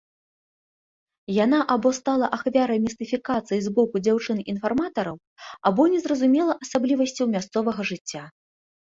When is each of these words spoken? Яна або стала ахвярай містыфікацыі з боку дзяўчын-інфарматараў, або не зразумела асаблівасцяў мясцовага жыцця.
Яна 1.45 1.57
або 1.73 1.89
стала 1.97 2.29
ахвярай 2.37 2.79
містыфікацыі 2.85 3.59
з 3.65 3.73
боку 3.75 3.95
дзяўчын-інфарматараў, 4.05 5.17
або 5.71 5.81
не 5.91 5.99
зразумела 6.05 6.53
асаблівасцяў 6.67 7.25
мясцовага 7.35 7.81
жыцця. 7.91 8.23